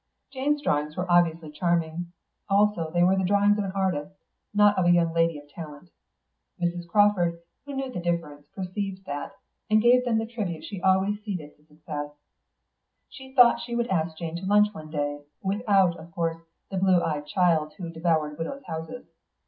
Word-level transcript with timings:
Jane's 0.33 0.63
drawings 0.63 0.97
were 0.97 1.05
obviously 1.11 1.51
charming; 1.51 2.11
also 2.49 2.89
they 2.89 3.03
were 3.03 3.15
the 3.15 3.23
drawings 3.23 3.59
of 3.59 3.65
an 3.65 3.71
artist, 3.73 4.15
not 4.51 4.75
of 4.79 4.85
a 4.87 4.91
young 4.91 5.13
lady 5.13 5.37
of 5.37 5.47
talent. 5.49 5.91
Mrs. 6.59 6.87
Crawford, 6.87 7.37
who 7.67 7.75
knew 7.75 7.91
the 7.91 7.99
difference, 7.99 8.47
perceived 8.55 9.05
that, 9.05 9.33
and 9.69 9.79
gave 9.79 10.03
them 10.03 10.17
the 10.17 10.25
tribute 10.25 10.63
she 10.63 10.81
always 10.81 11.21
ceded 11.23 11.55
to 11.55 11.65
success. 11.65 12.09
She 13.09 13.35
thought 13.35 13.59
she 13.61 13.75
would 13.75 13.89
ask 13.89 14.17
Jane 14.17 14.35
to 14.37 14.45
lunch 14.47 14.73
one 14.73 14.89
day, 14.89 15.19
without, 15.43 15.95
of 15.97 16.11
course, 16.13 16.41
the 16.71 16.77
blue 16.79 16.99
eyed 17.03 17.27
child 17.27 17.73
who 17.77 17.91
devoured 17.91 18.39
widows' 18.39 18.63
houses. 18.65 19.05